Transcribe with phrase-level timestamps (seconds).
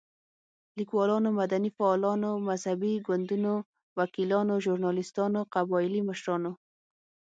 [0.77, 3.55] ليکوالانو، مدني فعالانو، مذهبي ګوندونو،
[3.97, 6.51] وکيلانو، ژورناليستانو، قبايلي مشرانو